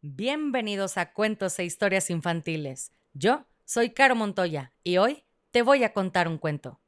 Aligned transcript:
Bienvenidos 0.00 0.96
a 0.96 1.12
Cuentos 1.12 1.58
e 1.58 1.64
Historias 1.64 2.08
Infantiles. 2.08 2.92
Yo 3.14 3.48
soy 3.64 3.90
Caro 3.90 4.14
Montoya 4.14 4.72
y 4.84 4.98
hoy 4.98 5.24
te 5.50 5.62
voy 5.62 5.82
a 5.82 5.92
contar 5.92 6.28
un 6.28 6.38
cuento. 6.38 6.80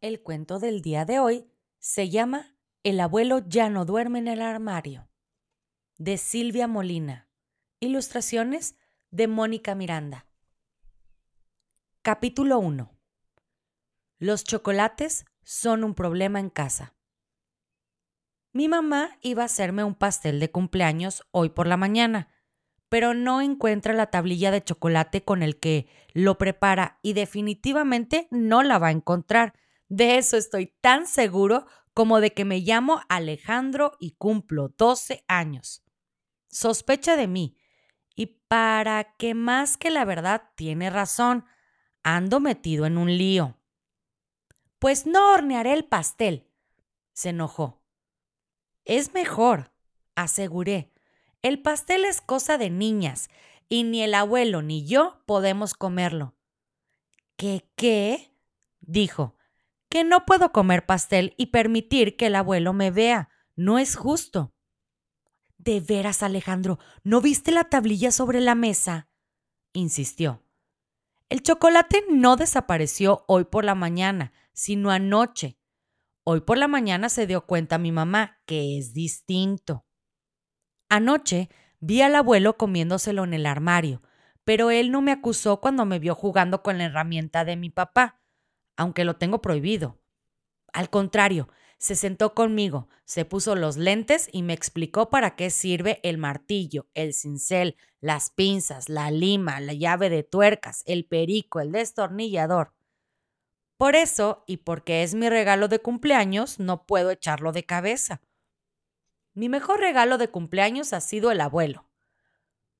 El 0.00 0.22
cuento 0.22 0.60
del 0.60 0.80
día 0.80 1.04
de 1.04 1.18
hoy 1.18 1.50
se 1.80 2.08
llama 2.08 2.56
El 2.84 3.00
abuelo 3.00 3.42
ya 3.48 3.68
no 3.68 3.84
duerme 3.84 4.20
en 4.20 4.28
el 4.28 4.40
armario, 4.40 5.08
de 5.98 6.18
Silvia 6.18 6.68
Molina. 6.68 7.28
Ilustraciones 7.80 8.76
de 9.10 9.26
Mónica 9.26 9.74
Miranda. 9.74 10.26
Capítulo 12.06 12.60
1. 12.60 12.88
Los 14.20 14.44
chocolates 14.44 15.24
son 15.42 15.82
un 15.82 15.92
problema 15.92 16.38
en 16.38 16.50
casa. 16.50 16.94
Mi 18.52 18.68
mamá 18.68 19.18
iba 19.22 19.42
a 19.42 19.46
hacerme 19.46 19.82
un 19.82 19.96
pastel 19.96 20.38
de 20.38 20.52
cumpleaños 20.52 21.24
hoy 21.32 21.48
por 21.48 21.66
la 21.66 21.76
mañana, 21.76 22.28
pero 22.88 23.12
no 23.12 23.40
encuentra 23.40 23.92
la 23.92 24.06
tablilla 24.06 24.52
de 24.52 24.62
chocolate 24.62 25.24
con 25.24 25.42
el 25.42 25.58
que 25.58 25.88
lo 26.12 26.38
prepara 26.38 27.00
y 27.02 27.14
definitivamente 27.14 28.28
no 28.30 28.62
la 28.62 28.78
va 28.78 28.86
a 28.86 28.92
encontrar. 28.92 29.54
De 29.88 30.16
eso 30.16 30.36
estoy 30.36 30.76
tan 30.80 31.08
seguro 31.08 31.66
como 31.92 32.20
de 32.20 32.32
que 32.32 32.44
me 32.44 32.60
llamo 32.60 33.00
Alejandro 33.08 33.96
y 33.98 34.12
cumplo 34.12 34.68
12 34.78 35.24
años. 35.26 35.82
Sospecha 36.46 37.16
de 37.16 37.26
mí 37.26 37.56
y 38.14 38.26
para 38.46 39.16
que 39.16 39.34
más 39.34 39.76
que 39.76 39.90
la 39.90 40.04
verdad 40.04 40.50
tiene 40.54 40.88
razón, 40.88 41.46
ando 42.06 42.38
metido 42.38 42.86
en 42.86 42.98
un 42.98 43.18
lío. 43.18 43.58
Pues 44.78 45.06
no 45.06 45.32
hornearé 45.32 45.72
el 45.72 45.84
pastel, 45.84 46.48
se 47.12 47.30
enojó. 47.30 47.82
Es 48.84 49.12
mejor, 49.12 49.72
aseguré. 50.14 50.92
El 51.42 51.60
pastel 51.60 52.04
es 52.04 52.20
cosa 52.20 52.58
de 52.58 52.70
niñas, 52.70 53.28
y 53.68 53.82
ni 53.82 54.02
el 54.02 54.14
abuelo 54.14 54.62
ni 54.62 54.86
yo 54.86 55.20
podemos 55.26 55.74
comerlo. 55.74 56.36
¿Qué 57.36 57.68
qué? 57.74 58.32
dijo. 58.80 59.36
Que 59.88 60.04
no 60.04 60.26
puedo 60.26 60.52
comer 60.52 60.86
pastel 60.86 61.34
y 61.36 61.46
permitir 61.46 62.16
que 62.16 62.26
el 62.26 62.36
abuelo 62.36 62.72
me 62.72 62.92
vea. 62.92 63.30
No 63.56 63.80
es 63.80 63.96
justo. 63.96 64.54
¿De 65.58 65.80
veras, 65.80 66.22
Alejandro? 66.22 66.78
¿No 67.02 67.20
viste 67.20 67.50
la 67.50 67.64
tablilla 67.64 68.12
sobre 68.12 68.40
la 68.40 68.54
mesa? 68.54 69.08
insistió. 69.72 70.45
El 71.28 71.42
chocolate 71.42 72.04
no 72.08 72.36
desapareció 72.36 73.24
hoy 73.26 73.44
por 73.44 73.64
la 73.64 73.74
mañana, 73.74 74.32
sino 74.52 74.92
anoche. 74.92 75.58
Hoy 76.22 76.42
por 76.42 76.56
la 76.56 76.68
mañana 76.68 77.08
se 77.08 77.26
dio 77.26 77.46
cuenta 77.46 77.78
mi 77.78 77.90
mamá 77.90 78.38
que 78.46 78.78
es 78.78 78.92
distinto. 78.92 79.84
Anoche 80.88 81.48
vi 81.80 82.00
al 82.00 82.14
abuelo 82.14 82.56
comiéndoselo 82.56 83.24
en 83.24 83.34
el 83.34 83.46
armario, 83.46 84.02
pero 84.44 84.70
él 84.70 84.92
no 84.92 85.02
me 85.02 85.10
acusó 85.10 85.60
cuando 85.60 85.84
me 85.84 85.98
vio 85.98 86.14
jugando 86.14 86.62
con 86.62 86.78
la 86.78 86.84
herramienta 86.84 87.44
de 87.44 87.56
mi 87.56 87.70
papá, 87.70 88.20
aunque 88.76 89.04
lo 89.04 89.16
tengo 89.16 89.42
prohibido. 89.42 90.00
Al 90.72 90.90
contrario, 90.90 91.48
se 91.78 91.94
sentó 91.94 92.34
conmigo, 92.34 92.88
se 93.04 93.24
puso 93.24 93.54
los 93.54 93.76
lentes 93.76 94.28
y 94.32 94.42
me 94.42 94.54
explicó 94.54 95.10
para 95.10 95.36
qué 95.36 95.50
sirve 95.50 96.00
el 96.02 96.18
martillo, 96.18 96.86
el 96.94 97.12
cincel, 97.12 97.76
las 98.00 98.30
pinzas, 98.30 98.88
la 98.88 99.10
lima, 99.10 99.60
la 99.60 99.74
llave 99.74 100.08
de 100.08 100.22
tuercas, 100.22 100.82
el 100.86 101.04
perico, 101.04 101.60
el 101.60 101.72
destornillador. 101.72 102.72
Por 103.76 103.94
eso, 103.94 104.42
y 104.46 104.58
porque 104.58 105.02
es 105.02 105.14
mi 105.14 105.28
regalo 105.28 105.68
de 105.68 105.80
cumpleaños, 105.80 106.58
no 106.58 106.86
puedo 106.86 107.10
echarlo 107.10 107.52
de 107.52 107.64
cabeza. 107.64 108.22
Mi 109.34 109.50
mejor 109.50 109.80
regalo 109.80 110.16
de 110.16 110.28
cumpleaños 110.28 110.94
ha 110.94 111.00
sido 111.02 111.30
el 111.30 111.42
abuelo. 111.42 111.86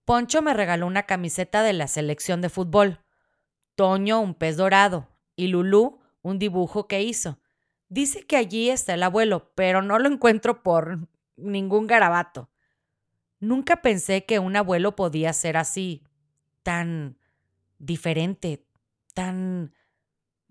Poncho 0.07 0.41
me 0.41 0.55
regaló 0.55 0.87
una 0.87 1.03
camiseta 1.03 1.63
de 1.63 1.75
la 1.75 1.87
selección 1.87 2.41
de 2.41 2.49
fútbol, 2.49 3.01
Toño 3.75 4.21
un 4.21 4.35
pez 4.35 4.57
dorado 4.57 5.07
y 5.37 5.49
Lulú 5.49 6.01
un 6.23 6.39
dibujo 6.39 6.89
que 6.89 7.03
hizo. 7.03 7.39
Dice 7.89 8.27
que 8.27 8.37
allí 8.37 8.71
está 8.71 8.95
el 8.95 9.03
abuelo, 9.03 9.53
pero 9.55 9.83
no 9.83 9.99
lo 9.99 10.09
encuentro 10.09 10.63
por 10.63 11.09
ningún 11.37 11.87
garabato. 11.87 12.51
Nunca 13.39 13.83
pensé 13.83 14.25
que 14.25 14.39
un 14.39 14.57
abuelo 14.57 14.97
podía 14.97 15.33
ser 15.33 15.57
así, 15.57 16.03
tan 16.63 17.19
diferente, 17.79 18.67
tan... 19.15 19.75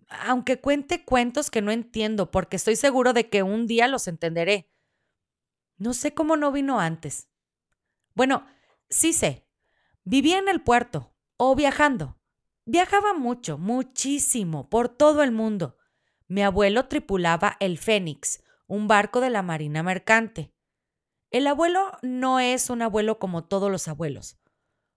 aunque 0.08 0.62
cuente 0.62 1.04
cuentos 1.04 1.52
que 1.52 1.62
no 1.62 1.72
entiendo, 1.72 2.32
porque 2.32 2.56
estoy 2.56 2.76
seguro 2.76 3.12
de 3.12 3.30
que 3.30 3.44
un 3.44 3.68
día 3.68 3.88
los 3.88 4.08
entenderé. 4.08 4.72
No 5.78 5.94
sé 5.94 6.14
cómo 6.14 6.38
no 6.38 6.52
vino 6.52 6.80
antes. 6.80 7.28
Bueno, 8.14 8.46
sí 8.90 9.12
sé. 9.12 9.46
Vivía 10.04 10.38
en 10.38 10.48
el 10.48 10.62
puerto 10.62 11.14
o 11.36 11.56
viajando. 11.56 12.18
Viajaba 12.64 13.14
mucho, 13.14 13.58
muchísimo, 13.58 14.70
por 14.70 14.88
todo 14.88 15.22
el 15.22 15.32
mundo. 15.32 15.78
Mi 16.28 16.42
abuelo 16.42 16.88
tripulaba 16.88 17.56
el 17.60 17.78
Fénix, 17.78 18.44
un 18.68 18.88
barco 18.88 19.22
de 19.22 19.30
la 19.30 19.44
Marina 19.44 19.84
Mercante. 19.84 20.52
El 21.30 21.46
abuelo 21.46 21.92
no 22.02 22.40
es 22.40 22.70
un 22.72 22.82
abuelo 22.82 23.20
como 23.20 23.44
todos 23.44 23.72
los 23.72 23.88
abuelos. 23.88 24.38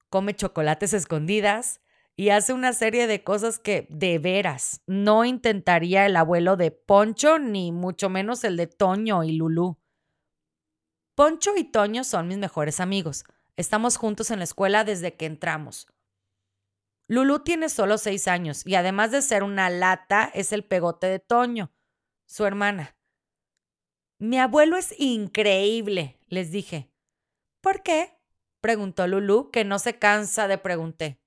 Come 0.08 0.34
chocolates 0.34 0.94
escondidas 0.94 1.80
y 2.16 2.30
hace 2.30 2.54
una 2.54 2.72
serie 2.72 3.06
de 3.06 3.22
cosas 3.22 3.58
que, 3.58 3.86
de 3.90 4.18
veras, 4.18 4.80
no 4.86 5.26
intentaría 5.26 6.06
el 6.06 6.16
abuelo 6.16 6.56
de 6.56 6.70
Poncho, 6.70 7.38
ni 7.38 7.72
mucho 7.72 8.08
menos 8.08 8.42
el 8.44 8.56
de 8.56 8.66
Toño 8.66 9.22
y 9.22 9.32
Lulú. 9.32 9.78
Poncho 11.14 11.50
y 11.56 11.64
Toño 11.64 12.04
son 12.04 12.26
mis 12.28 12.38
mejores 12.38 12.80
amigos. 12.80 13.24
Estamos 13.56 13.98
juntos 13.98 14.30
en 14.30 14.38
la 14.38 14.44
escuela 14.44 14.84
desde 14.84 15.14
que 15.14 15.26
entramos. 15.26 15.88
Lulu 17.08 17.38
tiene 17.38 17.70
solo 17.70 17.96
seis 17.96 18.28
años 18.28 18.66
y 18.66 18.74
además 18.74 19.10
de 19.10 19.22
ser 19.22 19.42
una 19.42 19.70
lata, 19.70 20.30
es 20.34 20.52
el 20.52 20.62
pegote 20.62 21.06
de 21.06 21.18
Toño, 21.18 21.72
su 22.26 22.44
hermana. 22.44 22.96
Mi 24.18 24.38
abuelo 24.38 24.76
es 24.76 24.94
increíble, 24.98 26.18
les 26.26 26.50
dije. 26.50 26.92
¿Por 27.62 27.82
qué? 27.82 28.20
preguntó 28.60 29.06
Lulu, 29.06 29.50
que 29.50 29.64
no 29.64 29.78
se 29.78 29.98
cansa 29.98 30.48
de 30.48 30.58
preguntar. 30.58 31.18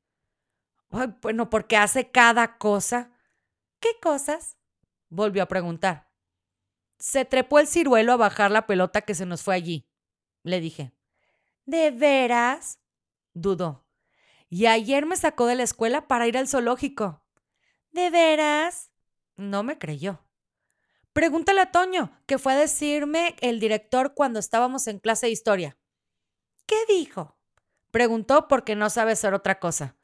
bueno, 1.22 1.50
porque 1.50 1.78
hace 1.78 2.12
cada 2.12 2.58
cosa. 2.60 3.12
¿Qué 3.80 4.00
cosas? 4.00 4.58
volvió 5.10 5.42
a 5.42 5.48
preguntar. 5.48 6.12
Se 7.00 7.26
trepó 7.26 7.58
el 7.58 7.68
ciruelo 7.68 8.14
a 8.14 8.18
bajar 8.18 8.52
la 8.52 8.68
pelota 8.68 9.02
que 9.02 9.16
se 9.16 9.26
nos 9.26 9.42
fue 9.42 9.56
allí, 9.56 9.90
le 10.44 10.60
dije. 10.60 10.94
¿De 11.66 11.90
veras? 11.90 12.80
dudó. 13.34 13.88
Y 14.54 14.66
ayer 14.66 15.06
me 15.06 15.16
sacó 15.16 15.48
de 15.48 15.56
la 15.56 15.64
escuela 15.64 16.10
para 16.10 16.28
ir 16.28 16.38
al 16.38 16.50
zoológico. 16.50 17.24
¿De 17.92 18.10
veras? 18.10 18.92
No 19.38 19.64
me 19.64 19.78
creyó. 19.78 20.26
Pregúntale 21.14 21.62
a 21.62 21.72
Toño, 21.72 22.12
que 22.26 22.38
fue 22.38 22.52
a 22.52 22.58
decirme 22.58 23.38
el 23.40 23.62
director 23.62 24.14
cuando 24.14 24.40
estábamos 24.40 24.88
en 24.88 25.00
clase 25.00 25.28
de 25.28 25.32
historia. 25.32 25.78
¿Qué 26.66 26.76
dijo? 26.90 27.38
Preguntó 27.92 28.50
porque 28.50 28.76
no 28.76 28.90
sabe 28.90 29.14
hacer 29.14 29.34
otra 29.34 29.58
cosa. 29.58 29.96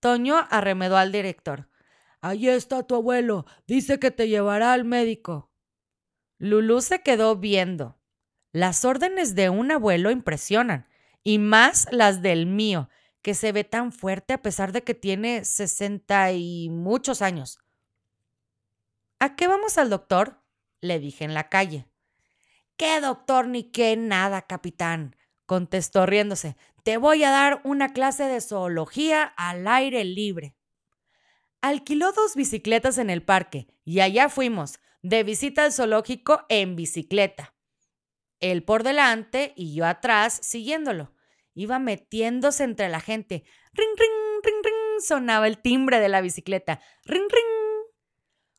Toño 0.00 0.36
arremedó 0.50 0.96
al 0.96 1.12
director. 1.12 1.70
Ahí 2.20 2.48
está 2.48 2.82
tu 2.88 2.96
abuelo. 2.96 3.46
Dice 3.68 4.00
que 4.00 4.10
te 4.10 4.28
llevará 4.28 4.72
al 4.72 4.84
médico. 4.84 5.52
Lulú 6.38 6.80
se 6.80 7.02
quedó 7.02 7.36
viendo. 7.36 8.00
Las 8.50 8.84
órdenes 8.84 9.36
de 9.36 9.48
un 9.48 9.70
abuelo 9.70 10.10
impresionan, 10.10 10.88
y 11.22 11.38
más 11.38 11.86
las 11.92 12.20
del 12.20 12.46
mío, 12.46 12.88
que 13.26 13.34
se 13.34 13.50
ve 13.50 13.64
tan 13.64 13.90
fuerte 13.90 14.34
a 14.34 14.40
pesar 14.40 14.70
de 14.70 14.84
que 14.84 14.94
tiene 14.94 15.44
sesenta 15.44 16.30
y 16.30 16.68
muchos 16.70 17.22
años. 17.22 17.58
¿A 19.18 19.34
qué 19.34 19.48
vamos 19.48 19.78
al 19.78 19.90
doctor? 19.90 20.44
le 20.80 21.00
dije 21.00 21.24
en 21.24 21.34
la 21.34 21.48
calle. 21.48 21.88
¿Qué 22.76 23.00
doctor 23.00 23.48
ni 23.48 23.64
qué 23.64 23.96
nada, 23.96 24.42
capitán? 24.42 25.16
contestó 25.44 26.06
riéndose. 26.06 26.56
Te 26.84 26.98
voy 26.98 27.24
a 27.24 27.30
dar 27.30 27.60
una 27.64 27.92
clase 27.92 28.26
de 28.26 28.40
zoología 28.40 29.24
al 29.24 29.66
aire 29.66 30.04
libre. 30.04 30.54
Alquiló 31.60 32.12
dos 32.12 32.36
bicicletas 32.36 32.96
en 32.96 33.10
el 33.10 33.24
parque 33.24 33.66
y 33.84 33.98
allá 33.98 34.28
fuimos, 34.28 34.78
de 35.02 35.24
visita 35.24 35.64
al 35.64 35.72
zoológico 35.72 36.46
en 36.48 36.76
bicicleta. 36.76 37.56
Él 38.38 38.62
por 38.62 38.84
delante 38.84 39.52
y 39.56 39.74
yo 39.74 39.84
atrás 39.84 40.38
siguiéndolo 40.44 41.15
iba 41.56 41.78
metiéndose 41.78 42.62
entre 42.64 42.88
la 42.88 43.00
gente. 43.00 43.42
Ring, 43.72 43.88
ring, 43.98 44.44
ring, 44.44 44.62
ring, 44.62 45.00
sonaba 45.00 45.48
el 45.48 45.58
timbre 45.58 45.98
de 45.98 46.08
la 46.08 46.20
bicicleta. 46.20 46.80
Ring, 47.04 47.24
ring. 47.30 47.90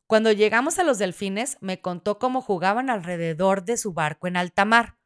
Cuando 0.08 0.32
llegamos 0.32 0.80
a 0.80 0.84
los 0.84 0.98
delfines, 0.98 1.58
me 1.62 1.80
contó 1.80 2.18
cómo 2.18 2.42
jugaban 2.42 2.90
alrededor 2.90 3.64
de 3.64 3.78
su 3.78 3.94
barco 3.94 4.28
en 4.28 4.36
alta 4.36 4.66
mar. 4.66 4.98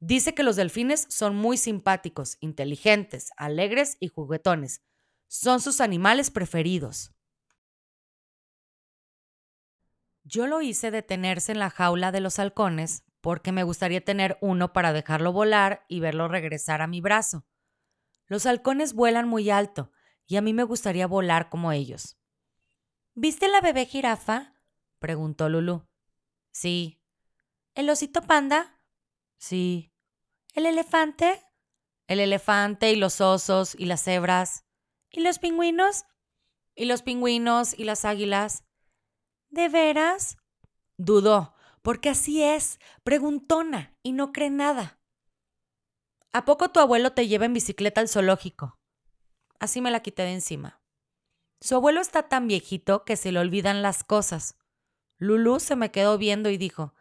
Dice 0.00 0.34
que 0.34 0.42
los 0.42 0.56
delfines 0.56 1.06
son 1.08 1.36
muy 1.36 1.56
simpáticos, 1.56 2.38
inteligentes, 2.40 3.30
alegres 3.36 3.96
y 4.00 4.08
juguetones. 4.08 4.82
Son 5.28 5.60
sus 5.60 5.80
animales 5.80 6.30
preferidos. 6.30 7.14
Yo 10.24 10.46
lo 10.46 10.60
hice 10.60 10.90
detenerse 10.90 11.52
en 11.52 11.60
la 11.60 11.70
jaula 11.70 12.10
de 12.10 12.20
los 12.20 12.38
halcones 12.38 13.04
porque 13.20 13.52
me 13.52 13.62
gustaría 13.62 14.04
tener 14.04 14.38
uno 14.40 14.72
para 14.72 14.92
dejarlo 14.92 15.32
volar 15.32 15.84
y 15.88 16.00
verlo 16.00 16.28
regresar 16.28 16.82
a 16.82 16.86
mi 16.86 17.00
brazo. 17.00 17.46
Los 18.26 18.46
halcones 18.46 18.94
vuelan 18.94 19.28
muy 19.28 19.50
alto 19.50 19.90
y 20.26 20.36
a 20.36 20.42
mí 20.42 20.52
me 20.52 20.62
gustaría 20.62 21.06
volar 21.06 21.48
como 21.48 21.72
ellos. 21.72 22.18
¿Viste 23.14 23.48
la 23.48 23.60
bebé 23.60 23.86
jirafa? 23.86 24.54
preguntó 24.98 25.48
Lulu. 25.48 25.88
Sí. 26.50 27.00
¿El 27.74 27.90
osito 27.90 28.22
panda? 28.22 28.80
Sí. 29.38 29.92
¿El 30.54 30.66
elefante? 30.66 31.42
El 32.06 32.20
elefante 32.20 32.92
y 32.92 32.96
los 32.96 33.20
osos 33.20 33.74
y 33.74 33.86
las 33.86 34.02
cebras. 34.02 34.64
¿Y 35.10 35.20
los 35.20 35.38
pingüinos? 35.38 36.04
¿Y 36.74 36.84
los 36.84 37.02
pingüinos 37.02 37.78
y 37.78 37.84
las 37.84 38.04
águilas? 38.04 38.64
¿De 39.48 39.68
veras? 39.68 40.36
Dudó, 40.96 41.54
porque 41.82 42.10
así 42.10 42.42
es, 42.42 42.78
preguntona 43.02 43.96
y 44.02 44.12
no 44.12 44.32
cree 44.32 44.50
nada. 44.50 45.00
¿A 46.32 46.44
poco 46.44 46.70
tu 46.70 46.80
abuelo 46.80 47.12
te 47.12 47.26
lleva 47.26 47.46
en 47.46 47.54
bicicleta 47.54 48.00
al 48.00 48.08
zoológico? 48.08 48.78
Así 49.58 49.80
me 49.80 49.90
la 49.90 50.00
quité 50.00 50.22
de 50.22 50.34
encima. 50.34 50.80
Su 51.60 51.74
abuelo 51.74 52.00
está 52.00 52.28
tan 52.28 52.46
viejito 52.46 53.04
que 53.04 53.16
se 53.16 53.32
le 53.32 53.40
olvidan 53.40 53.82
las 53.82 54.04
cosas. 54.04 54.56
Lulú 55.16 55.58
se 55.58 55.74
me 55.74 55.90
quedó 55.90 56.18
viendo 56.18 56.50
y 56.50 56.56
dijo, 56.56 56.94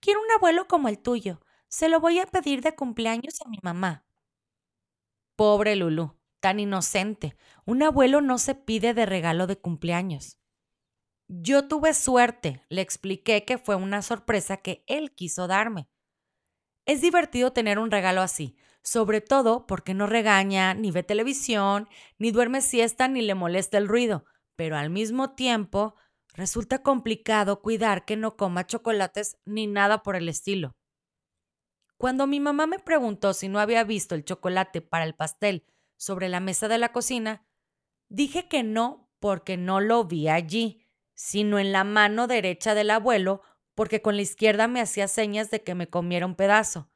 Quiero 0.00 0.20
un 0.20 0.30
abuelo 0.32 0.66
como 0.66 0.88
el 0.88 0.98
tuyo. 0.98 1.40
Se 1.68 1.88
lo 1.88 2.00
voy 2.00 2.18
a 2.18 2.26
pedir 2.26 2.62
de 2.62 2.74
cumpleaños 2.74 3.40
a 3.44 3.48
mi 3.48 3.58
mamá. 3.62 4.04
Pobre 5.36 5.76
Lulú, 5.76 6.18
tan 6.40 6.60
inocente. 6.60 7.36
Un 7.64 7.82
abuelo 7.82 8.20
no 8.20 8.38
se 8.38 8.54
pide 8.54 8.94
de 8.94 9.06
regalo 9.06 9.46
de 9.46 9.58
cumpleaños. 9.58 10.38
Yo 11.28 11.66
tuve 11.66 11.92
suerte, 11.92 12.62
le 12.68 12.82
expliqué 12.82 13.44
que 13.44 13.58
fue 13.58 13.74
una 13.74 14.02
sorpresa 14.02 14.58
que 14.58 14.84
él 14.86 15.12
quiso 15.12 15.48
darme. 15.48 15.88
Es 16.86 17.00
divertido 17.00 17.52
tener 17.52 17.80
un 17.80 17.90
regalo 17.90 18.20
así, 18.20 18.56
sobre 18.84 19.20
todo 19.20 19.66
porque 19.66 19.92
no 19.92 20.06
regaña, 20.06 20.72
ni 20.74 20.92
ve 20.92 21.02
televisión, 21.02 21.88
ni 22.18 22.30
duerme 22.30 22.60
siesta, 22.60 23.08
ni 23.08 23.22
le 23.22 23.34
molesta 23.34 23.76
el 23.76 23.88
ruido, 23.88 24.24
pero 24.54 24.76
al 24.76 24.88
mismo 24.90 25.34
tiempo 25.34 25.96
resulta 26.34 26.84
complicado 26.84 27.60
cuidar 27.60 28.04
que 28.04 28.16
no 28.16 28.36
coma 28.36 28.66
chocolates 28.66 29.36
ni 29.44 29.66
nada 29.66 30.04
por 30.04 30.14
el 30.14 30.28
estilo. 30.28 30.76
Cuando 31.96 32.28
mi 32.28 32.38
mamá 32.38 32.68
me 32.68 32.78
preguntó 32.78 33.34
si 33.34 33.48
no 33.48 33.58
había 33.58 33.82
visto 33.82 34.14
el 34.14 34.24
chocolate 34.24 34.80
para 34.80 35.04
el 35.04 35.16
pastel 35.16 35.64
sobre 35.96 36.28
la 36.28 36.38
mesa 36.38 36.68
de 36.68 36.78
la 36.78 36.92
cocina, 36.92 37.44
dije 38.08 38.46
que 38.46 38.62
no 38.62 39.10
porque 39.18 39.56
no 39.56 39.80
lo 39.80 40.04
vi 40.04 40.28
allí, 40.28 40.85
sino 41.16 41.58
en 41.58 41.72
la 41.72 41.82
mano 41.82 42.28
derecha 42.28 42.74
del 42.74 42.90
abuelo, 42.90 43.42
porque 43.74 44.02
con 44.02 44.14
la 44.14 44.22
izquierda 44.22 44.68
me 44.68 44.80
hacía 44.80 45.08
señas 45.08 45.50
de 45.50 45.64
que 45.64 45.74
me 45.74 45.88
comiera 45.88 46.26
un 46.26 46.36
pedazo. 46.36 46.90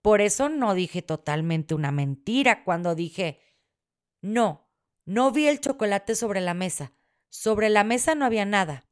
Por 0.00 0.20
eso 0.20 0.48
no 0.48 0.74
dije 0.74 1.02
totalmente 1.02 1.74
una 1.74 1.92
mentira 1.92 2.64
cuando 2.64 2.94
dije, 2.94 3.40
no, 4.20 4.70
no 5.04 5.32
vi 5.32 5.48
el 5.48 5.60
chocolate 5.60 6.14
sobre 6.14 6.40
la 6.40 6.54
mesa. 6.54 6.92
Sobre 7.28 7.68
la 7.68 7.84
mesa 7.84 8.14
no 8.14 8.24
había 8.24 8.44
nada. 8.44 8.86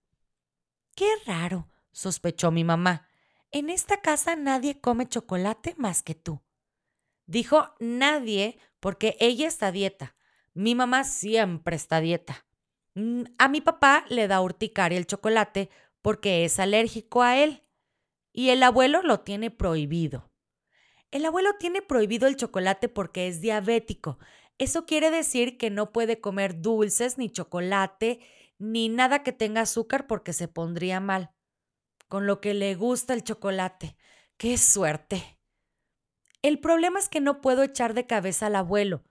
Qué 0.94 1.08
raro, 1.26 1.68
sospechó 1.92 2.50
mi 2.50 2.64
mamá. 2.64 3.08
En 3.52 3.70
esta 3.70 4.00
casa 4.00 4.36
nadie 4.36 4.80
come 4.80 5.08
chocolate 5.08 5.74
más 5.78 6.02
que 6.02 6.14
tú. 6.14 6.42
Dijo 7.26 7.74
nadie 7.78 8.58
porque 8.80 9.16
ella 9.20 9.46
está 9.46 9.70
dieta. 9.70 10.16
Mi 10.54 10.74
mamá 10.74 11.04
siempre 11.04 11.76
está 11.76 12.00
dieta. 12.00 12.46
Mm, 12.94 13.22
a 13.38 13.48
mi 13.48 13.60
papá 13.60 14.04
le 14.08 14.28
da 14.28 14.40
urticaria 14.40 14.98
el 14.98 15.06
chocolate 15.06 15.70
porque 16.02 16.44
es 16.44 16.58
alérgico 16.58 17.22
a 17.22 17.38
él. 17.38 17.64
Y 18.32 18.50
el 18.50 18.62
abuelo 18.62 19.02
lo 19.02 19.20
tiene 19.20 19.50
prohibido. 19.50 20.30
El 21.10 21.24
abuelo 21.24 21.50
tiene 21.58 21.82
prohibido 21.82 22.28
el 22.28 22.36
chocolate 22.36 22.88
porque 22.88 23.26
es 23.26 23.40
diabético. 23.40 24.18
Eso 24.58 24.86
quiere 24.86 25.10
decir 25.10 25.58
que 25.58 25.70
no 25.70 25.92
puede 25.92 26.20
comer 26.20 26.60
dulces, 26.60 27.18
ni 27.18 27.30
chocolate, 27.30 28.20
ni 28.58 28.88
nada 28.88 29.22
que 29.22 29.32
tenga 29.32 29.62
azúcar 29.62 30.06
porque 30.06 30.32
se 30.32 30.46
pondría 30.46 31.00
mal. 31.00 31.32
Con 32.08 32.26
lo 32.26 32.40
que 32.40 32.54
le 32.54 32.74
gusta 32.74 33.14
el 33.14 33.24
chocolate. 33.24 33.96
¡Qué 34.36 34.56
suerte! 34.58 35.38
El 36.42 36.60
problema 36.60 36.98
es 36.98 37.08
que 37.08 37.20
no 37.20 37.40
puedo 37.40 37.62
echar 37.62 37.94
de 37.94 38.06
cabeza 38.06 38.46
al 38.46 38.56
abuelo, 38.56 39.02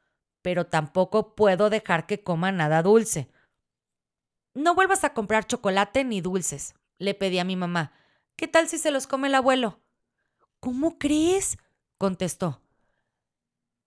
pero 0.42 0.66
tampoco 0.66 1.36
puedo 1.36 1.70
dejar 1.70 2.08
que 2.08 2.24
coma 2.24 2.52
nada 2.52 2.82
dulce. 2.82 3.30
No 4.54 4.76
vuelvas 4.76 5.04
a 5.04 5.14
comprar 5.14 5.48
chocolate 5.48 6.04
ni 6.04 6.22
dulces, 6.22 6.76
le 6.98 7.14
pedí 7.14 7.40
a 7.40 7.44
mi 7.44 7.56
mamá. 7.56 7.94
¿Qué 8.36 8.48
tal 8.48 8.68
si 8.68 8.78
se 8.78 8.92
los 8.92 9.08
come 9.08 9.28
el 9.28 9.36
abuelo? 9.36 9.82
¿Cómo 10.60 10.98
crees? 10.98 11.58
contestó. 11.98 12.62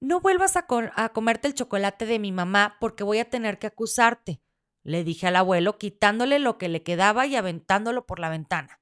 No 0.01 0.21
vuelvas 0.21 0.57
a, 0.57 0.67
a, 0.97 1.09
comerte 1.11 1.49
el 1.49 1.55
chocolate 1.55 2.07
de 2.07 2.19
mi 2.19 2.33
mamá 2.33 2.77
porque 2.81 3.05
voy 3.05 3.19
a 3.19 3.31
tener 3.31 3.59
que 3.59 3.69
acusarte, 3.69 4.43
le 4.83 5.05
dije 5.05 5.29
al 5.29 5.37
abuelo, 5.37 5.79
quitándole 5.79 6.39
lo 6.39 6.59
que 6.59 6.69
le 6.69 6.83
quedaba 6.83 7.27
y 7.27 7.37
aventándolo 7.37 8.07
por 8.07 8.19
la 8.19 8.29
ventana. 8.29 8.81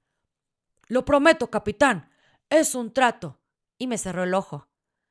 Lo 0.88 1.04
prometo, 1.04 1.50
capitán. 1.50 2.10
Es 2.48 2.74
un 2.74 2.92
trato. 2.92 3.40
Y 3.78 3.86
me 3.86 3.98
cerró 3.98 4.24
el 4.24 4.34
ojo. 4.34 4.68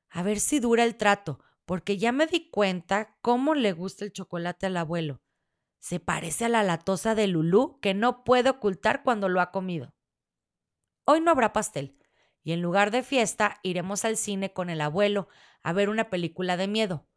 A 0.10 0.24
ver 0.24 0.40
si 0.40 0.60
dura 0.60 0.84
el 0.84 0.98
trato, 0.98 1.40
porque 1.66 1.98
ya 1.98 2.12
me 2.12 2.28
di 2.28 2.50
cuenta 2.50 3.16
cómo 3.22 3.54
le 3.54 3.72
gusta 3.72 4.04
el 4.04 4.12
chocolate 4.12 4.66
al 4.66 4.78
abuelo. 4.78 5.22
Se 5.80 6.00
parece 6.00 6.46
a 6.46 6.50
la 6.50 6.64
latosa 6.64 7.16
de 7.16 7.28
Lulú 7.28 7.80
que 7.82 7.94
no 7.94 8.24
puede 8.24 8.50
ocultar 8.50 9.04
cuando 9.04 9.30
lo 9.30 9.42
ha 9.42 9.52
comido. 9.52 9.94
Hoy 11.06 11.22
no 11.22 11.32
habrá 11.32 11.54
pastel, 11.54 11.98
y 12.44 12.52
en 12.52 12.62
lugar 12.62 12.92
de 12.92 13.04
fiesta 13.04 13.60
iremos 13.64 14.06
al 14.06 14.18
cine 14.18 14.54
con 14.54 14.70
el 14.70 14.82
abuelo 14.82 15.28
a 15.64 15.74
ver 15.74 15.90
una 15.90 16.10
película 16.10 16.58
de 16.58 16.68
miedo. 16.68 17.08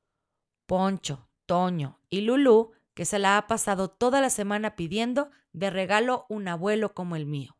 Poncho, 0.67 1.29
Toño 1.47 2.01
y 2.09 2.23
Lulú, 2.23 2.73
que 2.95 3.05
se 3.05 3.19
la 3.19 3.37
ha 3.37 3.47
pasado 3.47 3.91
toda 3.91 4.21
la 4.21 4.31
semana 4.31 4.77
pidiendo 4.77 5.31
de 5.53 5.71
regalo 5.71 6.27
un 6.29 6.49
abuelo 6.49 6.95
como 6.95 7.17
el 7.17 7.27
mío. 7.27 7.57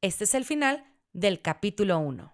Este 0.00 0.24
es 0.24 0.34
el 0.34 0.44
final 0.44 0.84
del 1.12 1.40
capítulo 1.40 1.98
1. 1.98 2.33